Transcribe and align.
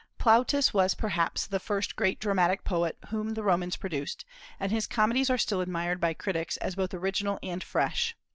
Plautus 0.17 0.73
was 0.73 0.95
perhaps 0.95 1.45
the 1.45 1.59
first 1.59 1.95
great 1.95 2.19
dramatic 2.19 2.63
poet 2.63 2.97
whom 3.09 3.35
the 3.35 3.43
Romans 3.43 3.75
produced, 3.75 4.25
and 4.59 4.71
his 4.71 4.87
comedies 4.87 5.29
are 5.29 5.37
still 5.37 5.61
admired 5.61 5.99
by 5.99 6.15
critics 6.15 6.57
as 6.57 6.73
both 6.73 6.95
original 6.95 7.37
and 7.43 7.63
fresh. 7.63 8.15